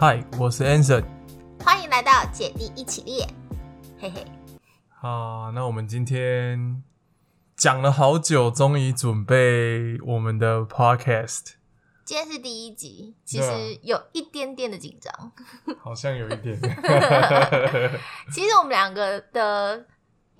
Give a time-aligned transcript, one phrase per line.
[0.00, 1.04] 嗨，我是 Anson。
[1.62, 3.28] 欢迎来到姐弟一起练，
[3.98, 4.24] 嘿嘿。
[4.88, 6.82] 好，那我们今天
[7.54, 11.50] 讲了好久，终于准备我们的 Podcast。
[12.02, 15.32] 今天是第一集，其实有一点点的紧张。
[15.78, 16.58] 好像有一点，
[18.32, 19.84] 其实我们两个的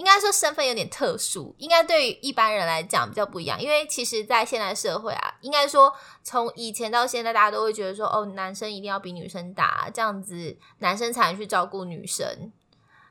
[0.00, 3.60] 应该说身份有点特殊，应该对于一般人来讲比较不一样。
[3.60, 12.50] 因为其实，在现代社会啊，应该说从以前到现在，大家都会觉得说，哦，男生一定要比女生大，这样子男生才能去照顾女生。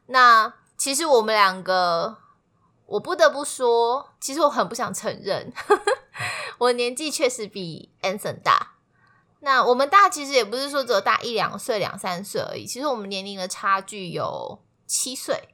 [0.08, 2.18] 那其实我们两个，
[2.88, 5.54] 我不得不说，其实我很不想承认，
[6.58, 8.78] 我年纪确实比 Anson 大。
[9.42, 15.50] 那我们大其实也不是说只有大一两岁、两三岁而已，其实我们年龄的差距有七岁，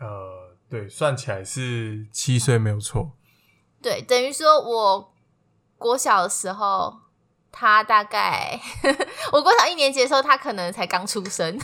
[0.00, 3.12] 呃，对，算起来是七岁没有错。
[3.82, 5.14] 对，等于说我
[5.76, 7.00] 国小的时候，
[7.52, 8.58] 他大概
[9.30, 11.58] 我国小一年级的时候，他可能才刚出生，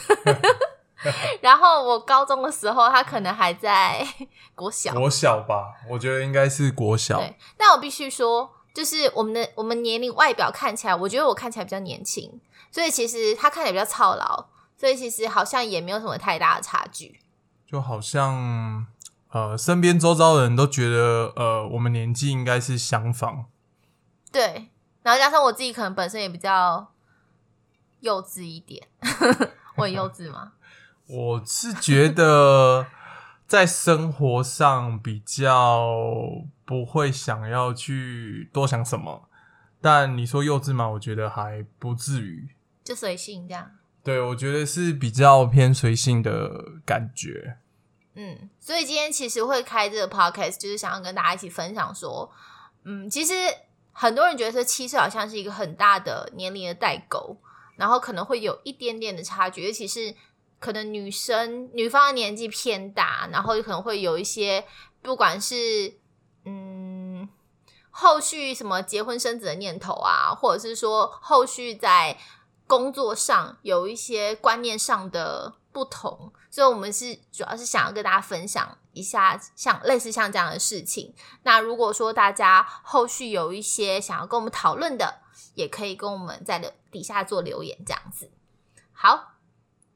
[1.40, 4.06] 然后我高中的时候，他可能还在
[4.54, 7.18] 国小，国小吧，我觉得应该是国小。
[7.18, 17.18] 对，但我必须说，就是我们的我们年龄外表看起来，我觉得我看起来比较年轻，所以其实他看起来比较操劳，所以其实好像也没有什么太大的差距。
[17.70, 18.84] 就好像
[19.28, 23.44] 呃，身边周遭的人都觉得呃，我们年纪应该是相仿。
[24.32, 24.70] 对，
[25.04, 26.92] 然后加上我自己可能本身也比较
[28.00, 28.88] 幼稚一点，
[29.76, 30.54] 我很幼稚吗？
[31.06, 32.86] 我是觉得
[33.46, 35.86] 在生活上比较
[36.64, 39.28] 不会想要去多想什么，
[39.80, 40.88] 但你说幼稚吗？
[40.88, 42.48] 我觉得还不至于。
[42.82, 43.70] 就随性这样。
[44.02, 47.58] 对，我觉得是比较偏随性的感觉。
[48.14, 52.30] 嗯，所以今天其实会开这个 podcast，就是想要跟大家一起分享说，
[52.84, 53.34] 嗯，其实
[53.92, 57.36] 很多人觉得说七岁好像是一个很大的年龄的代沟，
[57.76, 60.14] 然后可能会有一点点的差距，尤其是
[60.58, 64.64] 可能女生女方的年纪偏大，然后可能会有一些
[65.02, 65.94] 不管是
[66.44, 67.28] 嗯
[67.90, 72.18] 后续什么结婚生子的念头啊，或者是说后续在
[72.70, 81.12] 工作上有一些观念上的不同，所以我们是主要是想要跟大家分享一下像类似像这样的事情。
[81.42, 85.18] 那如果说大家后续有一些想要跟我们讨论的，
[85.56, 88.30] 也可以跟我们在留底下做留言这样子。
[88.92, 89.32] 好，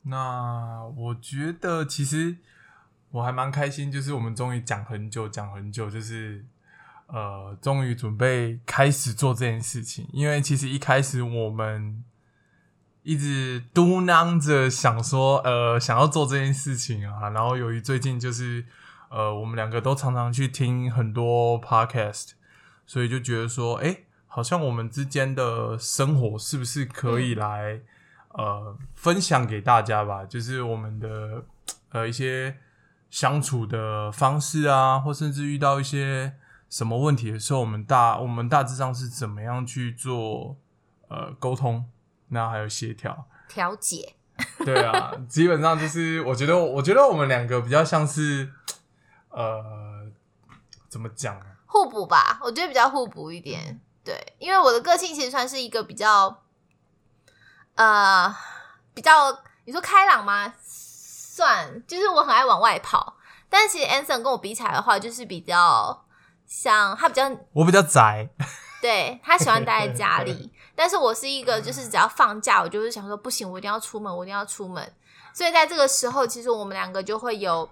[0.02, 2.38] 那我觉得其实
[3.12, 6.44] 我还蛮开心，就是我们终于讲很久，讲很久，就是
[7.06, 10.08] 呃，终于准备开始做这件事情。
[10.12, 12.02] 因为其实一开始我们
[13.04, 17.28] 一直嘟囔着想说，呃，想要做这件事情啊。
[17.28, 18.64] 然后由于最近就是
[19.10, 22.30] 呃，我们两个都常常去听很多 podcast，
[22.86, 27.80] 所以就觉得说，哎、好像我们之间的生活是不是可以来、
[28.30, 30.24] 呃分享给大家吧？
[30.24, 31.44] 就是我们的
[31.90, 32.56] 呃一些
[33.10, 36.32] 相处的方式啊，或甚至遇到一些
[36.70, 40.56] 什么问题的时候，我们大我们大致上是怎么样去做
[41.08, 41.84] 呃沟通，
[42.28, 43.26] 那还有协调。
[43.48, 44.14] 调解，
[44.64, 48.50] 对啊，基本上就是我觉得，我觉得我们两个比较像是
[49.30, 50.06] 呃
[50.88, 51.46] 怎么讲啊？
[51.66, 53.80] 互补吧，我觉得比较互补一点。
[54.04, 56.42] 对，因为我的个性其实算是一个比较，
[57.74, 58.34] 呃，
[58.92, 60.52] 比较你说开朗吗？
[60.62, 63.16] 算，就是我很爱往外跑。
[63.48, 66.04] 但其实 Anson 跟我比起来的话，就是比较
[66.46, 68.28] 像他比较我比较宅，
[68.82, 74.92] 对他喜欢待在家里， 但是我是一个就是只要放假，我就是想说不行，我一定要出门，我一定要出门。
[75.32, 77.68] 所以在这个时候，其实我们两个就会有，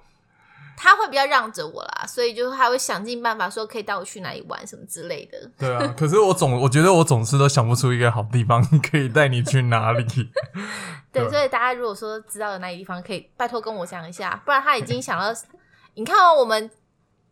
[0.76, 5.50] 他会比较让着我啦，所以就是他会想尽办法说可以带我去哪里玩什么之类的。
[5.58, 5.94] 对啊。
[5.96, 10.04] 可是我总我觉得我总是都想不出一个好地方可以带你去哪里。
[11.12, 15.40] 对，对所以大家如果说知道有哪里地方可以，拜托跟我讲一下，不然他已经想到，
[15.94, 16.69] 你看哦，我们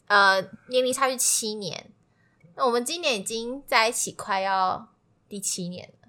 [0.07, 1.91] 呃年龄差距七年，
[2.55, 4.87] 那我们今年已经在一起快要
[5.31, 6.09] 第七年了，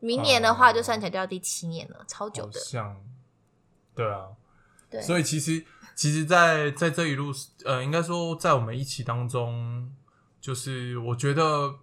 [0.00, 2.58] 明年的话就算起来就要第七年了，超久的。
[2.58, 3.00] 像，
[3.94, 4.26] 对啊。
[4.90, 7.30] 对，所以其实其实在，在这一路，
[7.64, 9.94] 呃，应该说在我们一起当中，
[10.40, 11.74] 就是我觉得，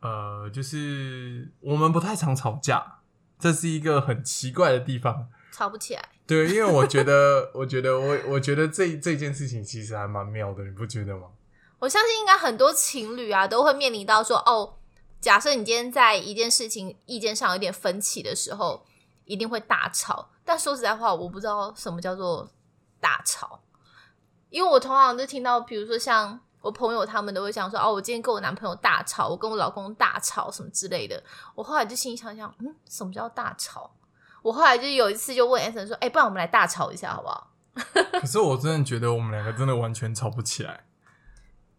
[0.00, 3.00] 呃，就是我们不太常吵架，
[3.38, 5.28] 这是一个很奇怪的地方。
[5.52, 6.08] 吵不起来。
[6.26, 11.28] 对，因为我觉得， 我觉得我我觉得这这件事情其实还蛮妙的，你不觉得吗？
[11.80, 14.78] 我相信应该很多情侣啊都会面临到说，哦，
[15.24, 18.84] 假设你今天在一件事情意见上有点分歧的时候，
[19.24, 20.28] 一定会大吵。
[20.44, 22.46] 但说实在话，我不知道什么叫做
[23.00, 23.58] 大吵，
[24.50, 31.22] 因为我通常就听到，比如说像我朋友他们都会想说，哦，我今天跟我男朋友大吵，我跟我老公大吵什么之类的。
[31.54, 33.90] 我后来就心里想想，嗯，什么叫大吵？
[34.42, 37.50] 我后来就有一次就问 Anson 说，哎、不然我们来大吵一下好不好？
[38.20, 40.84] 可是我真的觉得我们两个真的完全吵不起来。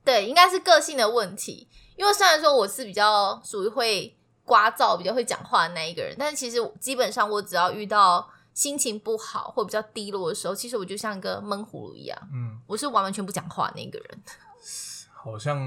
[0.04, 1.68] 对，应该是个性的问题。
[1.96, 14.20] 因为虽然说我是比较属于会刮噪、比较会讲话的那一个人，但是其实基本上我只要遇到心情不好或比较低落的时候，其实我就像一个闷葫芦一样，嗯，我是完完全不讲话的那个人。
[15.14, 15.58] 好像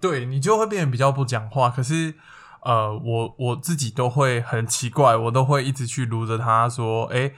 [0.00, 1.68] 对你就会变得比较不讲话。
[1.68, 2.14] 可是
[2.60, 7.34] 呃，我我自己都会很奇怪，我都会一直去撸着他说：“诶，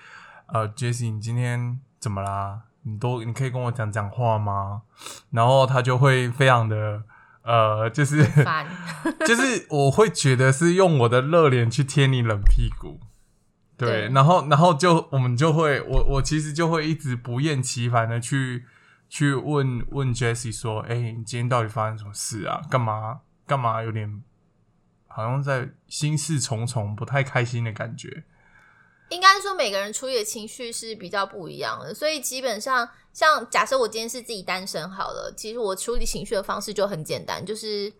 [0.48, 2.62] 呃，Jesse，你今天怎么啦？
[2.82, 4.82] 你都你可以跟我讲讲话吗？”
[5.32, 7.02] 然后他就会非常的
[7.48, 8.22] 呃，就是，
[9.26, 13.00] 就是我会觉得是用我的热脸去贴你冷屁股。
[13.78, 18.66] 对，对然后然后就我们就会，我我其实就会一直不厌其烦的去
[19.08, 22.60] 去问问 Jessie 说，哎、你今天到底发生什么事啊？
[22.68, 23.82] 干嘛干嘛？
[23.82, 24.22] 有点
[25.06, 28.24] 好像在心事重重，不太开心的感觉。
[29.08, 37.92] 应该说每个人处理的情绪是比较不一样的，所以基本上，像假设我今天是自己单身好了，其实我处理情绪的方式就很简单，就是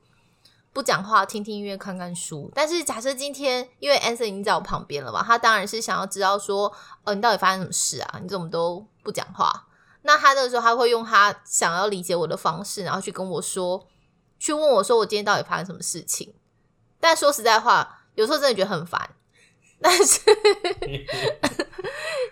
[0.73, 2.51] 不讲话，听听音乐，看看书。
[2.55, 6.73] 但是假设今天因为 Anson 已经在我旁边了嘛，他当然是想要知道说，
[7.05, 8.19] 呃，你到底发生什么事啊？
[8.23, 9.67] 你怎么都不讲话？
[10.03, 13.87] 那他那个时候他会用他想要理解我的方式，然后去跟我说，
[14.39, 16.35] 去问我说我今天到底发生什么事情。
[17.01, 19.11] 但说实在话，有时候真的觉得很烦。
[19.83, 20.21] 但是，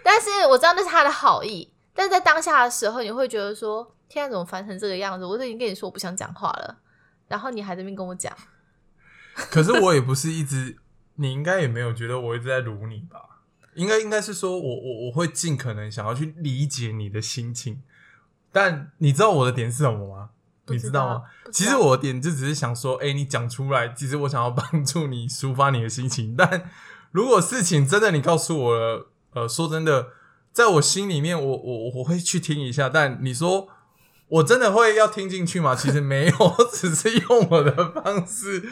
[0.02, 5.25] 但是我知道那是他的好意，但是在当下的时候，你会觉得说：“天啊，怎么烦成这个样子？
[5.25, 6.78] 我都已经跟你说我不想讲话了，
[7.28, 8.37] 然后你还在那边跟我讲。
[9.50, 10.76] 可是我也不是一直，
[11.14, 13.20] 你应该也没有觉得我一直在辱你吧？
[13.75, 17.82] 应该应该是说我我我会尽可能想要去理解你的心情，
[18.50, 20.31] 但你知道我的点是什么吗？
[20.66, 21.14] 知你知道吗？
[21.44, 26.34] 道其实我的点就只是想说，哎、你讲出来，其实我想要帮助你抒发你的心情。
[26.37, 26.70] 但
[27.16, 30.08] 如果事情真的你告诉我了，呃，说真的，
[30.52, 32.90] 在我心里面，我我我会去听一下。
[32.90, 33.68] 但你说
[34.28, 35.74] 我真的会要听进去吗？
[35.74, 38.68] 其实没有， 我只是用我的方式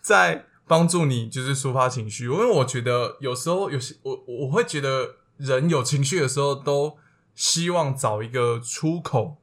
[0.00, 2.24] 在帮助你，就是抒发情绪。
[2.24, 6.98] 因为我觉得有时候有些我我会觉得人有情绪的时候，都
[7.36, 9.36] 希望找一个出口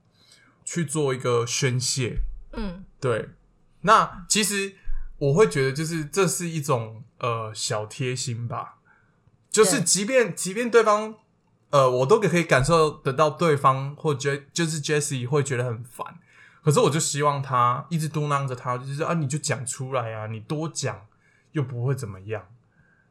[0.66, 2.18] 去做一个宣泄。
[2.52, 3.30] 嗯，对，
[3.84, 4.74] 那其实
[5.22, 8.80] 我会觉得，就是这是一种呃小贴心吧，
[9.52, 11.14] 就是即便即便对方
[11.70, 16.06] 呃，我都可以感受得到对方或觉就是 Jessie 会觉得很烦，
[16.64, 21.06] 可是我就希望他一直嘟囔着他，就是啊，你就讲出来啊，你多讲
[21.52, 22.48] 又不会怎么样。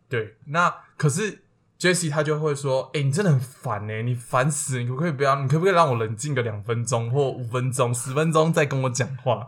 [0.09, 1.45] 对，那可是
[1.79, 4.81] Jessie 他就会说：“哎、你真的很烦呢、你烦死！
[4.81, 5.41] 你可不可以不要？
[5.41, 9.47] 你可不可以让我冷静个两分钟或五分钟、十分钟再跟我讲话？”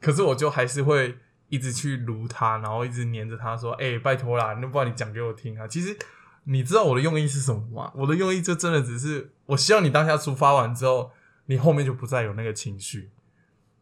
[0.00, 1.18] 可是我就还是会
[1.48, 5.96] 一直去撸他，然后一直黏着他说：“哎、拜托啦，那不然你讲给我听啊！”其实
[6.44, 7.92] 你知道我的用意是什么吗？
[7.94, 11.12] 我的用意就真的只是，我希望你当下抒发完之后，
[11.46, 13.10] 你后面就不再有那个情绪，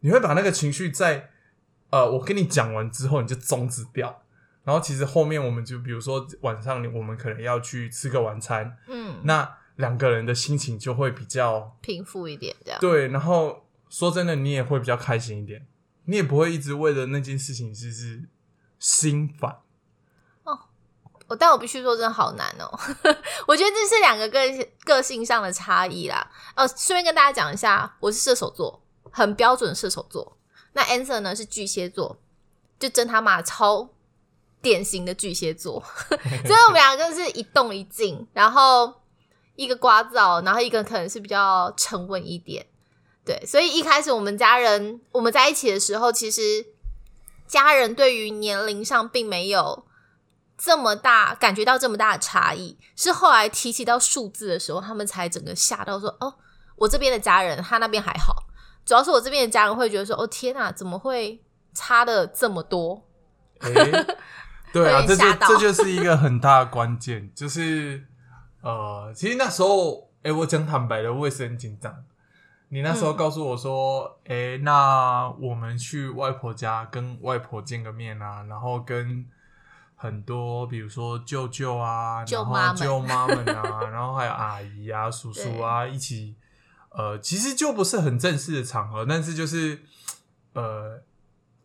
[0.01, 1.31] 你会把那个情绪在
[1.91, 4.23] 呃，我跟你讲完之后，你就终止掉。
[4.65, 12.81] 然后其实后面我们就比如说晚上我们可能要去吃个晚餐，嗯，那两个人的心情就会比较平复一点这样。
[12.81, 15.67] 对，然后说真的，你也会比较开心一点，
[16.05, 18.29] 你也不会一直为了那件事情就是
[18.79, 19.59] 心烦
[20.45, 20.59] 哦。
[21.29, 22.69] 我但我必须说，真的好难哦。
[23.47, 26.31] 我觉得这是两个个性个性上的差异啦。
[26.55, 30.37] 呃，顺便跟大家讲一下，我是射手座，很标准射手座。
[30.73, 32.19] 那 Answer 呢是巨蟹座，
[32.79, 33.89] 就真他妈超
[34.61, 35.83] 典型的巨蟹座。
[36.09, 39.03] 所以我们两个是一动一静，然后
[39.55, 42.67] 一个聒噪，然后一个可能是比较沉稳一点。
[43.25, 46.67] 对，所以一开始我们家人我们在一起的时候，其实
[47.47, 49.85] 家人对于年龄上并没有
[50.59, 56.35] 这么大感觉到这么大的差异，是后来提起到数字的时候，他们才整个吓到说：“哦，
[56.77, 58.35] 我这边的家人，他那边还好。”
[58.85, 61.41] 主要是我这边的家人会觉得说：“哦，天哪，怎么会
[61.73, 63.01] 差的这么多
[63.61, 64.07] 诶，
[64.73, 68.05] 对啊，这就这就是一个很大的关键，就是
[68.63, 72.05] 呃，其实那时候，诶，我讲坦白的，我也是很紧张。
[72.73, 79.27] 你那时候嗯告诉我说，诶，那我们去外婆家跟外婆见个面啊，然后跟
[79.95, 86.35] 很多比如说舅舅啊，然后舅妈们舅妈们啊， 然后还有阿姨啊、叔叔啊一起，
[86.89, 89.83] 呃，其实就不是很正式的场合，但是就是
[90.55, 91.03] 呃。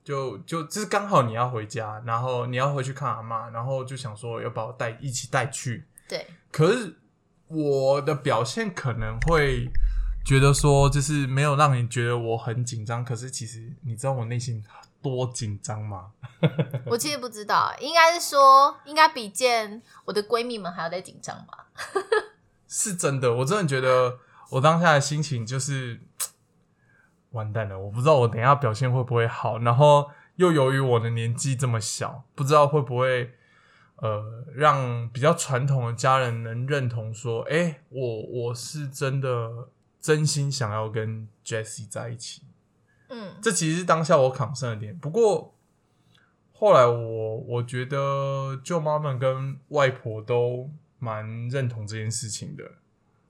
[0.04, 6.96] 就就就是刚好你要回家，然后你要回去看阿妈，然后就想说要把我带一起带去。？”对，可是
[7.50, 9.70] 我的表现可能会
[10.28, 14.62] 觉得说就是没有让你觉得我很紧张，可是其实你知道我内心
[15.02, 16.12] 多紧张吗？
[16.86, 21.68] 我其实不知道，应该是说，应该比见我的闺蜜们还要再紧张吧。
[22.68, 24.20] 是真的，我真的觉得
[24.50, 26.02] 我当下的心情就是
[27.32, 33.34] 完蛋了，我不知道我等一下表现会不会好，然后又由于我的年纪这么小，不知道会不会
[34.02, 39.70] 呃让比较传统的家人能认同说，哎、我我是真的
[40.00, 42.44] 真心想要跟 Jessie 在一起。
[43.10, 44.98] 嗯，这其实是当下我抗生的点。
[44.98, 45.54] 不过
[46.54, 52.64] 后来我我觉得舅妈们跟外婆都蛮认同这件事情的。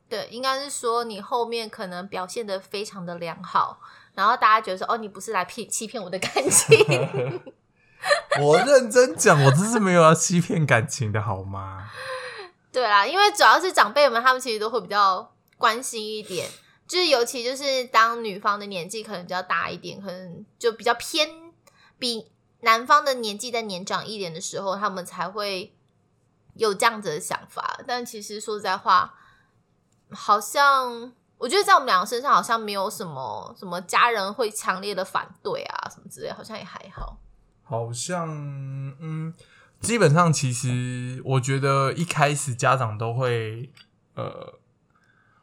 [0.09, 3.81] 对，应该是说你后面可能表现的非常的良好，
[4.13, 6.77] 然后大家觉得说，哦，你不是来骗欺骗我的感情。
[8.41, 11.89] 我认真讲，我真是没有要欺骗感情的好吗？
[12.71, 16.49] 对啦，因为主要是长辈们，他们其实都会比较关心一点，
[16.87, 21.27] 就是尤其就是当女方的年纪可能比较大一点，可能就比较偏
[21.97, 25.73] 比男方的年纪再年长一点的时候，他们才会
[26.55, 27.79] 有这样子的想法。
[27.87, 29.15] 但其实说实在话，
[30.11, 37.19] 好像我觉得在我们两个身上好像没有什么什么家人会强烈的反对啊什么之类，好像也还好。
[37.63, 38.27] 好像
[38.99, 39.33] 嗯，
[39.81, 43.71] 基本上其实我觉得一开始家长都会
[44.15, 44.53] 呃，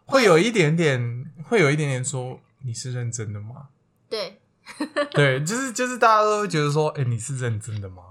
[0.06, 3.68] 会有一点点，会有一点点说你是认真的吗？
[4.08, 4.40] 对，
[5.10, 8.02] 对，就是就是大家都会觉得说，哎、你是认真的吗？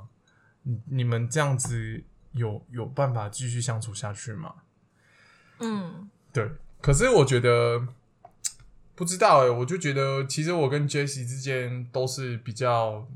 [0.63, 4.55] 你你们这样子有有办法继续相处下去吗？
[5.59, 6.49] 嗯，对，
[6.81, 7.87] 可是我觉得
[8.95, 13.07] 不知道哎、我就觉得其实我跟 Jessie 之间都是比较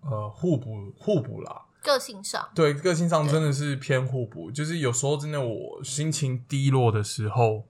[0.00, 1.62] 呃互补互补啦。
[1.82, 7.64] 个性上，对，个性上真的是偏互补，就是有时候真的我心情低落的时候，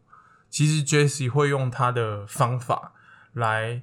[0.50, 2.92] 其实 Jessie 会用他的方法
[3.32, 3.82] 来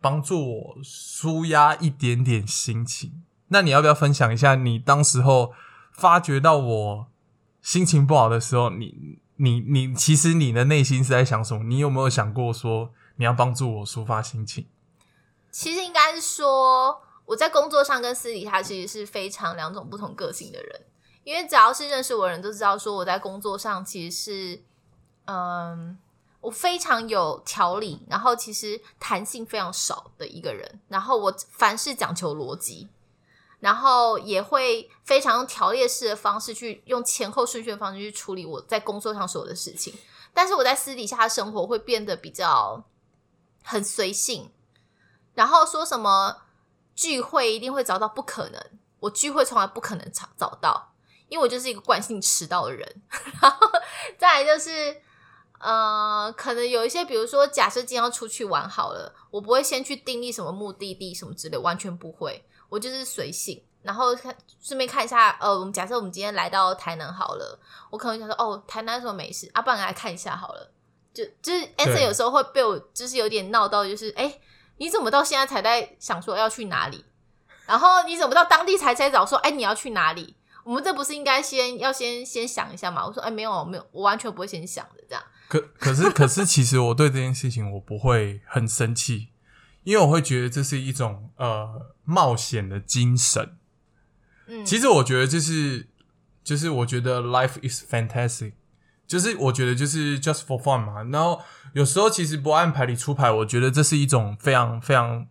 [0.00, 3.22] 帮助我舒压一点点心情。
[3.48, 5.52] 那你要不要分享一下你当时候
[5.92, 7.06] 发觉到我
[7.60, 11.64] 心情不好的时候，你你你其实你的内心是在想什么？
[11.64, 14.66] 你有没有想过说你要帮助我抒发心情？
[15.50, 20.82] 其实应该是说，我在工作上跟私底下其实是非常两种不同个性的人。
[21.24, 24.62] 因为只要是认识我的人都知道，说我在工作上其实是，
[25.26, 25.96] 嗯，
[26.40, 30.80] 我非常有条理，然后其实弹性非常少的一个人。
[30.88, 32.88] 然后我凡事讲求逻辑，
[33.60, 39.94] 然后也会非常用条列式的方式去用前后顺序的方式去处理我在工作上所有的事情。
[40.34, 42.82] 但是我在私底下生活会变得比较
[43.62, 44.50] 很随性，
[45.34, 46.41] 然后说什么
[46.94, 48.62] 聚会一定会找到，不可能，
[49.00, 50.94] 我聚会从来不可能找找到，
[51.28, 53.02] 因为我就是一个惯性迟到的人。
[53.40, 53.66] 然后
[54.18, 55.00] 再来就是，
[55.58, 63.62] 呃，可能有一些，比如说，假设今天要出去玩好了，我不会先去定义什么目的地什么之类，完全不会，我就是随性。
[63.82, 67.58] 然后看顺便看一下，呃，我们假设我们今天来到台南好了，
[67.90, 69.60] 我可能想说，哦，台南有什么美食啊？
[69.60, 70.70] 不然来看一下好了。
[71.12, 74.40] 就就是 Anson 有时候会被我就是有点闹到，就是哎、诶
[74.82, 77.04] 你怎么到现在才在想说要去哪里？
[77.68, 80.34] 然后你怎么到当地才在找说，哎、你要去哪里？
[80.64, 83.06] 我们这不是应该先要先先想一下吗？
[83.06, 85.22] 我说，哎、没有没有，我完全不会先想的这样。
[85.46, 89.28] 可可是可是，其实我对这件事情我不会很生气，
[89.84, 93.56] 因为我会觉得这是一种呃冒险的精神。
[94.48, 95.88] 嗯，其实我觉得就是
[96.42, 98.54] 就是我觉得 life is fantastic，
[99.12, 101.02] 就是我觉得就是 just for fun 嘛。
[101.12, 101.38] 然后
[101.74, 105.26] 有时候其实不按牌理出牌，我觉得这是一种非常非常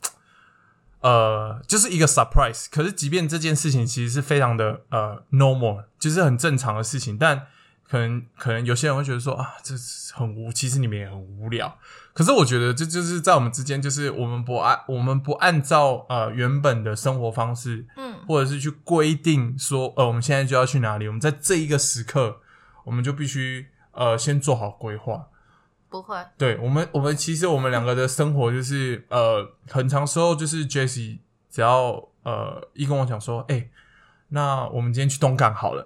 [0.99, 2.67] 呃，就是一个 surprise。
[2.69, 7.47] 可是即便这件事情其实是非常的呃 normal，就是很正常的事情，但
[7.89, 9.73] 可能可能有些人会觉得说啊，这
[10.13, 11.75] 很无，其实你们也很无聊。
[12.13, 22.41] 可是我觉得这就是在我们之间，就是我们不按我们不按照呃原本的生活方式，嗯或者是去规定说，呃，我们现在就要去哪里，我们在这一个时刻，
[22.83, 25.27] 我们就必须呃先做好规划。
[25.89, 31.19] 不会，对我们，我们其实我们两个的生活就是呃，很长时候就是 Jessie
[31.49, 33.69] 只要呃一跟我讲说，哎、
[34.29, 35.85] 那我们今天去东港好了。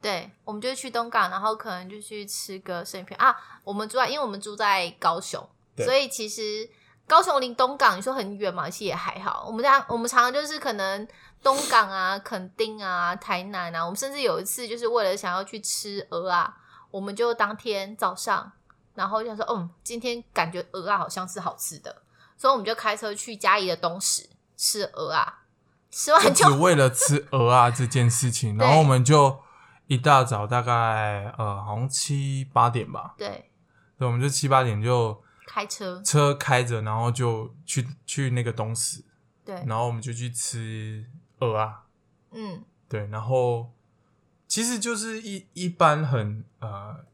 [0.00, 3.36] 对，我们就去东港，然后可能就去吃个生鱼片啊。
[3.64, 6.68] 我们住在，因为我们住在高雄，所以其实
[7.06, 9.44] 高雄离东港，你说很远嘛，其实也还好。
[9.46, 11.06] 我们常我们常常就是可能
[11.44, 16.56] 东港啊、垦丁啊、台南啊，我们甚至有一次就是为了想要去吃鹅啊，
[16.90, 18.50] 我们就当天早上，
[18.94, 22.02] 然后就想说，嗯，今天感觉鹅啊好像是好吃的，
[22.36, 25.42] 所以我们就开车去嘉义的东石吃鹅啊，
[25.90, 29.38] 吃完就就只为了吃鹅啊这件事情， 然后我们就
[29.86, 33.50] 一大早大概呃好像七八点吧，对。
[33.96, 39.04] 对，我们就七八点就开车，车开着，然后就去去那个东石，
[39.44, 41.06] 对，然后我们就去吃
[41.40, 41.86] 鹅啊，
[42.30, 43.72] 嗯，对，然后
[44.46, 47.04] 其实就是一一般很呃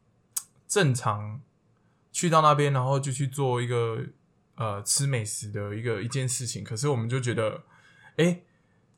[0.67, 1.41] 正常
[2.11, 4.05] 去到那边，然后就去做一个
[4.55, 6.63] 呃吃美食的一个一件事情。
[6.63, 7.63] 可是我们就觉得，
[8.17, 8.41] 哎，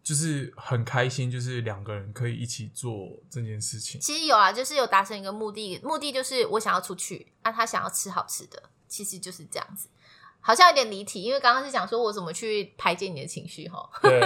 [0.04, 4.02] 就是很开心，就是两个人可以一起做这件事情。
[4.02, 9.88] 其实有啊，就是有达成一个目的，目的就是我想要出去，啊，他想要吃好吃的，其实就是这样子。
[10.46, 13.90] 好像有点离题，因为刚刚是讲说我怎么去排解你的情绪哈。
[14.02, 14.20] 对，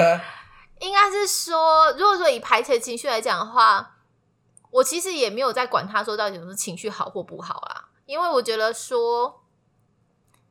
[0.80, 3.96] 应该是说，如果说以排解情绪来讲的话，
[4.70, 9.42] 我其实也没有在管他说到底是情绪好或不好啦，因为我觉得说，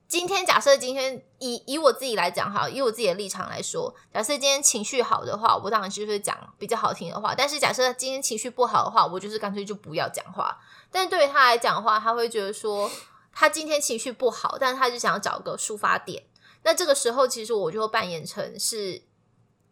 [0.08, 10.60] 今天假设今天以以我自己来讲哈，以我自己的立场来说，假设今天情绪好的话，我当然就是讲比较好听的话；但是假设今天情绪不好的话，我就是干脆就不要讲话。
[10.92, 12.88] 但是对于他来讲的话，他会觉得说。
[13.34, 16.24] 他今天情绪不好，但是他就想要找个抒发点。
[16.64, 19.02] 那这个时候，其实我就会扮演成是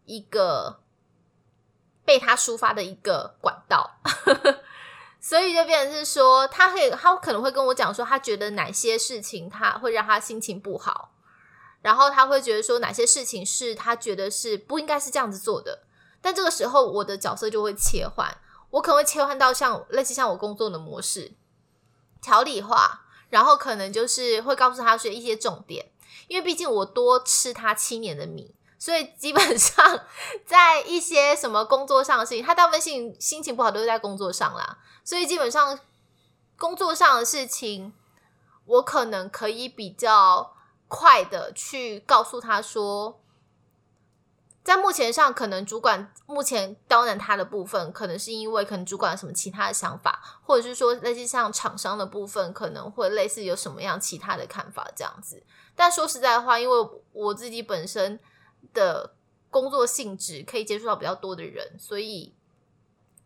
[0.06, 0.80] 一个
[2.04, 4.00] 被他抒发的一个管道，
[5.20, 11.12] 所以就变成是说，他会他可能会跟我讲说，他觉得哪些事情他会让他心情不好，
[11.82, 15.84] 然后他会觉得说哪些事情是他觉得是不应该是这样子做的。
[16.20, 18.36] 但这个时候，我的角色就会切换，
[18.70, 21.34] 我可能会切换到像类似像我工作的模式，
[22.20, 23.06] 条理化。
[23.30, 25.90] 然后可能就是会告诉他说一些重点，
[26.28, 30.04] 因为毕竟我多吃他七年的米，所以基本上
[30.44, 35.78] 在一些什么工作上的事情，他大部分心心情不好都是在工作上啦，所以基本上
[36.58, 37.92] 工作上的事情，
[38.66, 40.54] 我可能可以比较
[40.88, 43.16] 快的去告诉他说。
[44.62, 55.42] 在目前上，可能主管目前刁难他的部分，可能是因为可能主管有什么其他的想法，或者是说类似像厂商的部分，可能会类似有什么样其他的看法这样子。
[55.74, 58.20] 但说实在话，因为我自己本身
[58.74, 59.14] 的
[59.48, 62.34] 工作性质可以接触到比较多的人，所以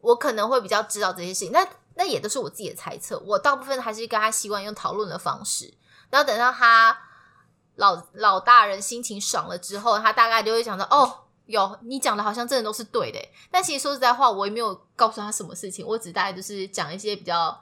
[0.00, 1.50] 我可能会比较知道这些事情。
[1.50, 3.18] 那那也都是我自己的猜测。
[3.26, 5.74] 我大部分还是跟他习惯用讨论的方式，
[6.10, 6.96] 然后等到他
[7.74, 11.22] 老老大人心情爽了之后，他大概就会想到哦。
[11.46, 13.18] 有你讲的，好像真的都是对的。
[13.50, 17.60] 但其实说实在话，我也没有告诉他什么事情，我只大概就是讲一些比较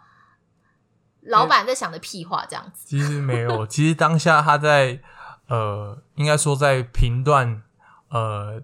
[1.23, 2.87] 老板在想的屁话这样子。
[2.89, 5.01] 其实没有， 其实当下他在
[5.49, 7.63] 呃，应该说在评断
[8.09, 8.63] 呃，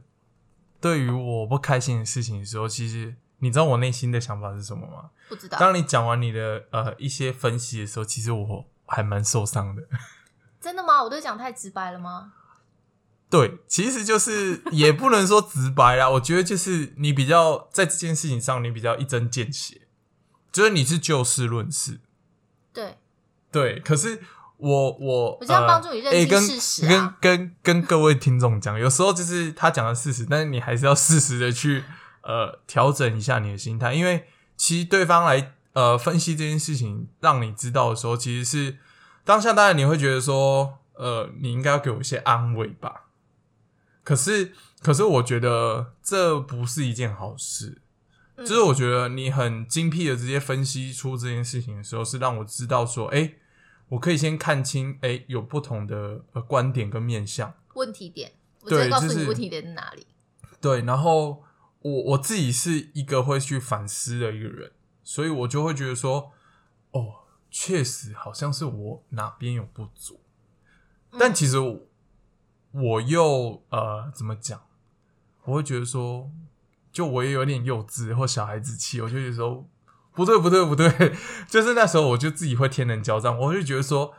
[0.81, 5.11] 对于我不开心的事情的时候，其实你知道我内心的想法是什么吗？
[5.29, 5.59] 不知道。
[5.59, 9.83] 当你讲完你的呃一些分析的时候，其实我还蛮受伤的。
[10.61, 11.03] 真的吗？
[11.03, 12.33] 我都讲太直白了吗？
[13.31, 16.09] 对，其实就是也不能说直白啦。
[16.09, 19.83] 我觉得就是你比较在这件事情上，你比较一针见血，
[20.51, 22.01] 就是你是就事论事。
[22.73, 22.97] 对
[23.53, 24.23] 对，可是
[24.57, 27.19] 我我我这样帮助你认清事实啊。
[27.21, 31.85] 跟跟跟各位听众讲，有时候就是他讲的事实，但是你还是要适时的去
[32.23, 38.79] 呃调整一下你的心态，因为其实对方来呃分析这件事情，让你知道的时候，其实是
[39.25, 43.05] 当下当然你会觉得说，呃，你应该要给我一些安慰吧。
[44.09, 47.83] 可是，可是，我觉得这不是一件好事。
[48.39, 53.35] 就是我觉得你很精辟的直接分析出这件事情的时候，是让我知道说，哎，
[53.91, 57.53] 我可以先看清，哎，有不同的呃观点跟面向。
[57.75, 60.07] 问题点，我直接告诉你问题点在哪里。
[60.59, 61.45] 对，然后
[61.81, 64.73] 我我自己是一个会去反思的一个人，
[65.05, 66.33] 所以我就会觉得说，
[66.93, 70.19] 哦，确实好像是我哪边有不足，
[71.19, 71.88] 但其实我。
[72.73, 74.61] 我又呃，怎么讲？
[75.45, 76.31] 我会觉得说，
[76.93, 79.65] 就我也有点幼稚或小孩子气，我就觉得说，
[80.13, 81.17] 不对不对不对，
[81.49, 84.13] 就是那时候我就自己会天人交战，我就觉得说，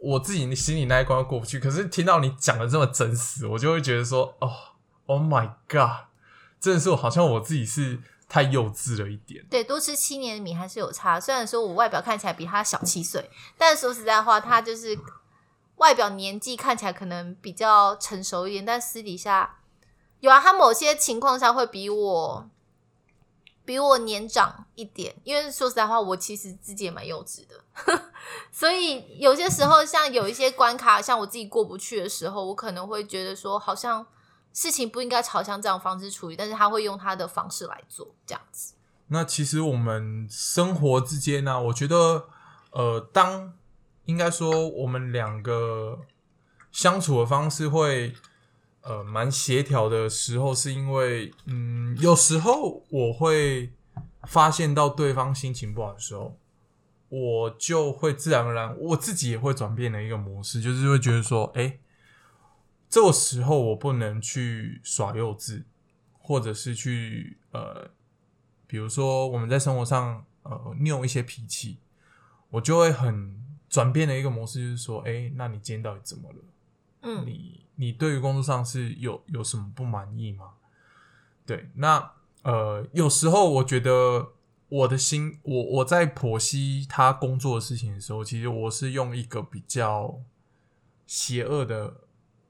[0.00, 1.60] 我自己心里那一关过不去。
[1.60, 4.50] 可是听到你讲的这么真实，我就会觉得说，哦
[5.06, 6.08] ，Oh my God，
[6.58, 9.46] 真的是我好像我自己是太幼稚了一点。
[9.48, 11.20] 对，多吃七年的米还是有差。
[11.20, 14.98] 虽然说我外表看起来比他小七岁，但说实在话，他就是。
[15.76, 19.58] 外表年纪看起来可能比较成熟一点，但私底下
[20.20, 22.48] 有啊，他某些情况下会比我
[23.64, 25.16] 比我年长一点。
[25.24, 27.62] 因为说实在话，我其实自己也蛮幼稚的，
[28.52, 34.06] 所以有些时候像有一些关卡，像我自己过不去的时候，我可能会觉得说，好像
[34.52, 38.74] 事情不应该朝向这样方式处理，但是他会用他的方式来做这样子。
[39.08, 42.28] 那其实我们生活之间呢，我觉得
[42.70, 43.52] 呃，当
[44.06, 46.00] 应该说，我们两个
[46.70, 48.14] 相处的方式会
[48.82, 53.72] 呃蛮协调的时候，是因为嗯，有时候我会
[54.24, 56.38] 发现到对方心情不好的时候，
[57.08, 61.78] 我就会自然而然，我自己也会转变的一个模式，就是会觉得说，哎，
[62.90, 65.64] 这个时候我不能去耍幼稚，
[66.18, 67.90] 或者是去呃，
[68.66, 71.78] 比如说我们在生活上呃拗一些脾气，
[72.50, 73.42] 我就会很
[73.74, 76.38] 转变的一个模式，就是说，哎，那你今天到底怎么了？
[77.02, 80.50] 嗯，你你对于工作上是有有什么不满意吗？
[81.44, 82.12] 对，那
[82.44, 84.28] 呃，有时候我觉得
[84.68, 90.20] 我的心，我我在剖析他工作的事情的时候，其实我是用一个比较
[91.04, 91.94] 邪恶的，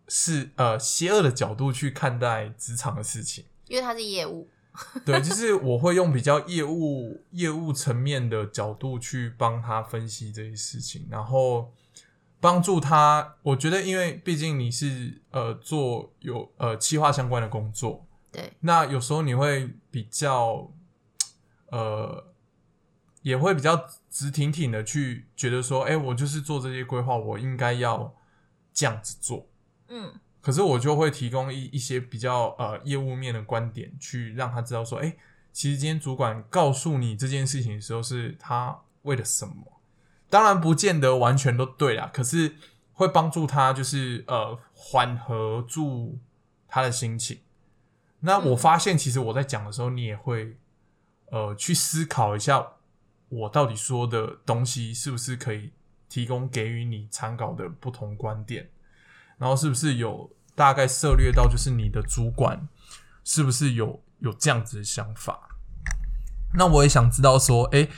[0.07, 4.47] 是呃邪恶的角度去看待职场的事情，因为他是业务，
[5.05, 11.73] 对，就是我会用比较业务业务层面的角度去帮他分析这些事情，然后
[12.41, 13.37] 帮助他。
[13.43, 18.07] 我觉得，因为毕竟你是呃做有呃企划相关的工作。
[18.33, 20.73] 对，那有时候你会比较，
[21.67, 22.33] 呃，
[23.23, 28.13] 也会比较直挺挺的去觉得说，哎，我就是做这些规划，我应该要
[28.73, 29.47] 这样子做。
[29.87, 30.13] 嗯，
[30.45, 35.17] 可是我就会提供一一些比较呃业务面的观点，去让他知道说，哎，
[35.55, 39.81] 其实今天主管告诉你这件事情的时候，是他为了什么？
[40.29, 42.57] 当然不见得完全都对啦，可是
[42.93, 46.19] 会帮助他，就是呃缓和住
[46.69, 47.39] 他的心情。
[48.21, 50.59] 那我发现，其实我在讲的时候，你也会
[51.31, 52.67] 呃去思考一下，
[53.31, 55.71] 我到底说的东西是不是可以
[56.09, 58.69] 提供给予你参考的不同观点，
[59.39, 62.69] 然后是不是有大概涉略到，就是你的主管
[63.25, 65.49] 是不是有有这样子的想法？
[66.55, 67.91] 那我也想知道说，诶，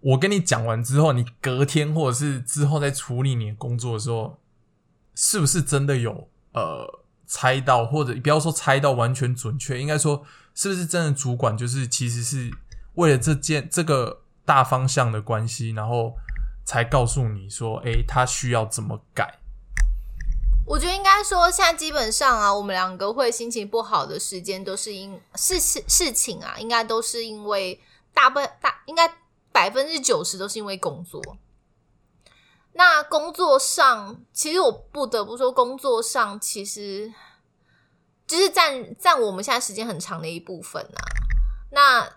[0.00, 4.38] 我跟你讲完之后，你隔天或者是之后在处理你的工作的时候，
[5.14, 7.00] 是不是真的有呃？
[7.24, 10.22] 猜到或者不要说猜到完全准确，应该说
[10.54, 12.50] 是不是真的主管就是其实是
[12.96, 16.14] 为了这件这个大方向的关系，然后
[16.62, 19.38] 才告诉你说，诶，他需要怎么改？
[20.64, 27.80] 我觉得应该说，现在基本上啊，我们两个会心情不好的时间都是因事事事情啊，应该都是因为
[28.14, 29.12] 大半大应该
[29.50, 31.20] 百分之九十都是因为工作。
[32.74, 37.12] 那工作上，其实我不得不说，工作上其实
[38.26, 41.02] 就是占占我们现在时间很长的一部分啊。
[41.72, 42.08] 那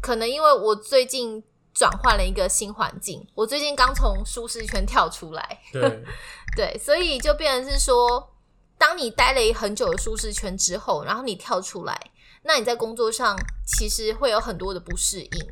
[0.00, 1.42] 可能因为我最近
[1.78, 6.04] 转换了一个新环境，我最近刚从舒适圈跳出来，对
[6.56, 8.34] 对，所以就变成是说，
[8.76, 12.10] 当你待了很久的舒适圈之后，然后你跳出来，
[12.42, 15.48] 那你在工作上其实会有很多的不适应。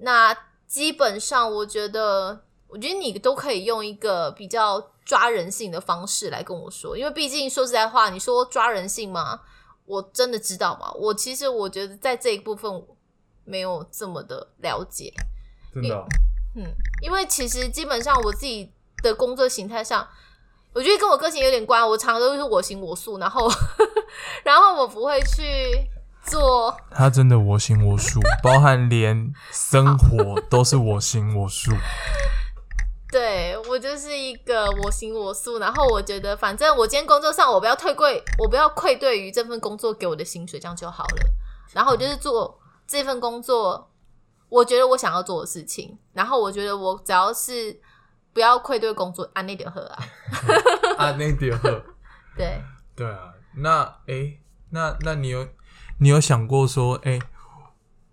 [0.00, 0.36] 那
[0.66, 2.44] 基本上，我觉得。
[2.72, 9.40] 我觉得你都可以用一个比较抓人性的方式来跟我说，因为毕竟说实在话，你说抓人性吗？
[9.86, 10.88] 我真的知道吗？
[10.92, 12.72] 我其实我觉得在这一部分
[13.50, 15.12] 没有这么的了解，
[15.74, 16.06] 真的。
[16.56, 16.64] 嗯，
[17.02, 20.06] 因为其实基本上我自己的工作形态上，
[20.72, 21.86] 我觉得跟我个性有点关。
[21.86, 23.50] 我常常都是我行我素，然后
[24.44, 25.44] 然后我不会去
[26.24, 26.76] 做。
[26.90, 31.72] 他真的我行我素， 包含连生活都是我行我素。
[33.12, 41.22] 对我就是一个我行我素，然后我觉得反正我今天工作上我不要退贵，我不要愧对于这份工作给我的薪水，这样就好了。
[41.72, 42.59] 然后我就是做
[42.90, 43.92] 这份工作，
[44.48, 47.80] 我觉得我想要做的事情，然后我觉得我只要是
[48.32, 50.04] 不要愧对工作，安内点喝啊，
[50.98, 51.70] 安内点喝，
[52.36, 52.60] 对
[52.96, 53.32] 对啊。
[53.58, 54.38] 那哎，
[54.70, 55.46] 那那你有
[56.00, 57.20] 你有想过说，哎？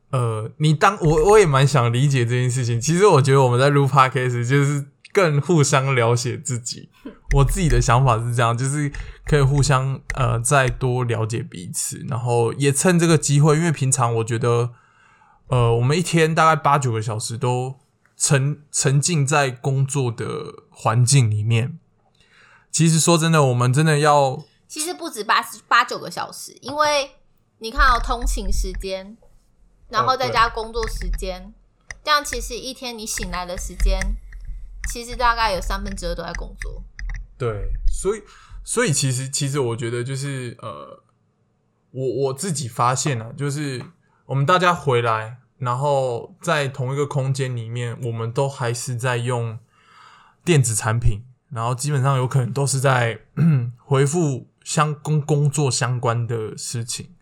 [0.10, 2.80] 呃，你当我我也蛮想理解这件事情。
[2.80, 4.86] 其实我觉得我们在录 podcast 就是
[5.18, 6.90] 更互相了解自己。
[7.34, 8.92] 我自己的想法是这样，就是
[9.26, 14.70] 可以互相呃再多了解彼此，然后也趁这个机会，因为平常我觉得
[15.48, 17.80] 呃我们一天大概八九个小时都
[18.16, 21.80] 沉沉浸在工作的环境里面。
[22.72, 27.12] 其实说真的，我们真的要其实不止八八九个小时，因为
[27.58, 29.18] 你看哦，通勤时间。
[29.90, 31.54] 然后再加工作时间，
[32.04, 33.98] 这样其实一天你醒来的时间，
[34.88, 36.84] 其实大概有三分之二都在工作。
[37.38, 38.24] 对，所以
[38.64, 41.04] 所以其实其实我觉得就是呃，
[41.92, 43.84] 我我自己发现了，就是
[44.26, 49.60] 我们大家回来，然后在同一个空间里面，我们都还是在用
[50.44, 53.22] 电子产品，然后基本上有可能都是在
[53.78, 57.14] 回复相工工作相关的事情，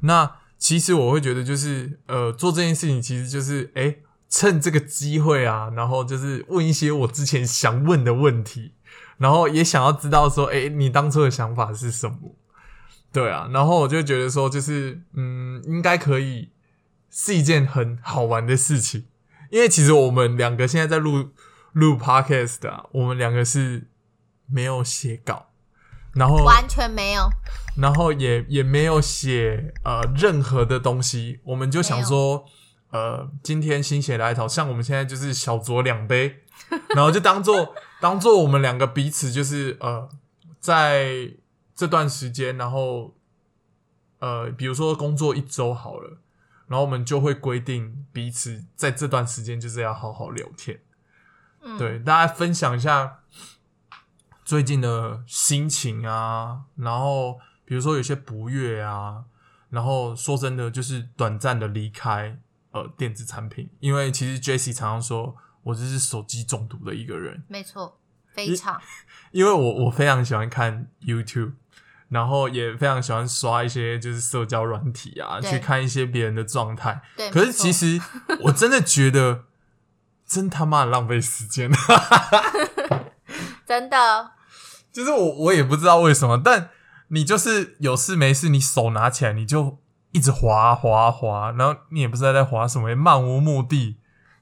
[0.00, 0.36] 那。
[0.56, 3.96] 其实我会觉得，就是呃，做这件事情，其实就是哎，
[4.36, 8.72] 趁这个机会啊，然后就是问一些我之前想问的问题，
[9.18, 12.34] 然后也想要知道说，哎，你当初的想法是什么？
[13.12, 16.50] 对啊，然后我就觉得说，就是嗯，应该可以
[17.08, 19.04] 是一件很好玩的事情，
[19.52, 21.30] 因为其实我们两个现在在录
[21.72, 23.86] 录 podcast 啊，我们两个是
[24.48, 25.50] 没有写稿，
[26.14, 27.30] 然后完全没有。
[27.76, 32.44] 然后也也没有写呃任何的东西，我们就想说，
[32.94, 36.44] 呃，今天心血来潮，像我们现在就是小酌两杯，
[36.94, 40.08] 然后就当做当做我们两个彼此就是呃，
[40.60, 41.34] 在
[41.74, 43.16] 这段时间，然后
[44.20, 46.18] 呃，比如说工作一周好了，
[46.68, 50.78] 然后我们就会规定彼此在这段时间就是要好好聊天，
[51.62, 53.18] 嗯，对，大家分享一下
[54.44, 57.40] 最近的心情啊，然后。
[57.66, 59.24] 比如说有些不悦啊，
[59.70, 62.38] 然后说真的，就是短暂的离开
[62.74, 67.98] 呃电子产品，因为其实 Jessie 常常说我就是手机中毒的一个人，没错，
[68.34, 68.78] 非常，
[69.30, 71.52] 因为我我非常喜欢看 YouTube，
[72.08, 77.00] 然后也非常喜欢刷一些就是社交软体啊，去看一些别人的状态。
[77.16, 77.98] 对，可是其实
[78.44, 79.44] 我真的觉得
[80.26, 81.70] 真他妈的浪费时间，
[83.64, 84.32] 真的，
[84.92, 86.70] 就是我我也不知道为什么，但。
[87.08, 89.78] 你就是有事没事，你手拿起来你就
[90.14, 93.98] 一直滑滑滑，然后你也不知道在滑什么，漫无目的。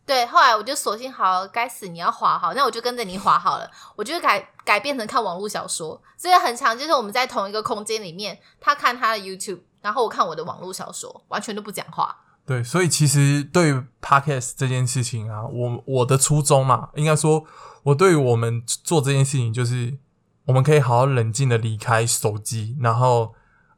[0.06, 3.68] 对，后来我就索性好，该死你要滑好，那我就跟着你滑好了。
[3.96, 12.16] 我就改改变成看网络小说，所以很长，就是我们在同一个空间里面，他看他的 YouTube，然后我看我的网络小说，完全都不讲话。
[12.46, 17.44] 对，所以其实对于 Podcast 这件事情啊，我我的初衷嘛，应该说，
[17.82, 19.98] 我对于我们做这件事情就是。
[20.44, 23.32] 我们可以好好冷静的离开手机，然后，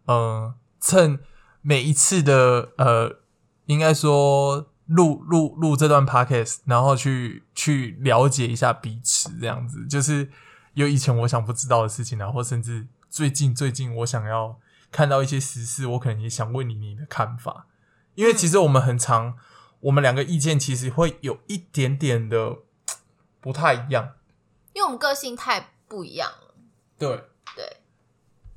[0.06, 1.20] 呃，趁
[1.66, 3.20] 每一次的呃，
[3.64, 9.86] 应该说录录录这段 podcast，然后去去了解一下彼此，这样子。
[9.86, 10.28] 就是
[10.74, 14.60] 有以前我想不知道的事情，然后甚至最近最近我想要
[14.92, 17.66] 看到一些实事，我可能也想问你你的看法，
[18.14, 19.38] 因为其实我们很常，
[19.80, 22.58] 我们两个意见其实会有一点点的
[23.40, 24.12] 不太一样，
[24.74, 26.54] 因为我们个性太不一样了。
[26.98, 27.24] 对。
[27.56, 27.76] 对，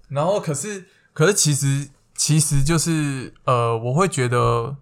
[0.08, 4.76] 然后可是可是其实其实就是呃，我会觉得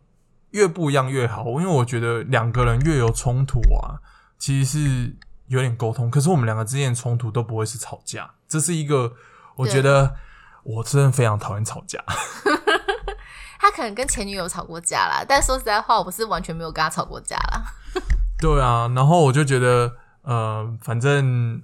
[0.50, 4.02] 越不一样越好，因为我觉得两个人越有冲突啊，
[4.40, 5.16] 其实是
[5.50, 6.10] 有点沟通。
[6.10, 9.14] 可是我们两个之间冲突都不会是吵架，这是一个
[9.58, 10.16] 我觉得
[10.64, 12.04] 我真的非常讨厌吵架。
[13.60, 17.64] 他可能跟前女友吵过架啦，但说实在话，我是完全没有跟他吵过架啦。
[18.42, 19.92] 对啊，然后我就觉得
[20.24, 21.62] 呃，反正。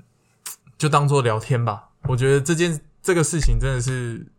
[0.78, 1.90] 就当做聊天吧。
[2.08, 4.31] 我觉得这件这个事情真的是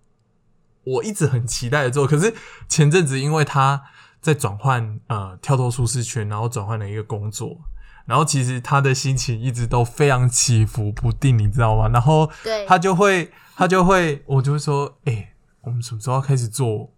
[0.84, 2.06] 我一直很期待的做。
[2.06, 2.34] 可是
[2.68, 3.82] 前阵子因为他
[4.20, 7.58] 在转换呃跳脱舒适圈，然后转换了一个工作，
[8.06, 11.88] 然后其实他的心情一直都非常起伏不定，你知道吗？
[11.88, 12.30] 然后
[12.66, 16.90] 他就会他就会我就会说，哎，我们什么时候要开始做？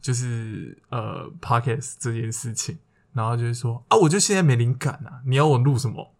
[0.00, 2.76] 就是呃 podcast 这件事情，
[3.12, 6.12] 然后就会说啊，我就现在没灵感啊，你要我录什么？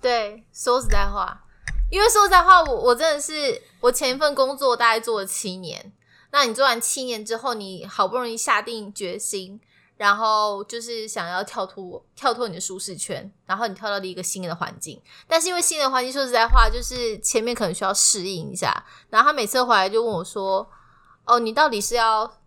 [0.00, 1.42] 对，说实在话。
[1.90, 5.92] 因为说实在话，我我真的是我前一份工作大概做了七年。
[6.30, 9.60] 那你做完七年之后，你好不容易下定决心，
[9.96, 15.00] 然后就是想要跳脱跳脱你的舒适圈，然后你跳到了一个新的环境。
[15.26, 18.84] 但是因为新的环境，说实在话，就是前面可能需要适应一下。
[19.08, 20.68] 然后他每次回来就问我说
[21.24, 22.38] ：“哦，你到底是要